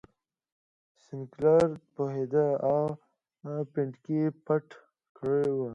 سینکلر 1.03 1.69
پوهېده 1.93 2.47
او 2.69 2.79
پنډکی 3.71 4.15
یې 4.21 4.27
پټ 4.45 4.67
کړی 5.17 5.49
و. 5.57 5.61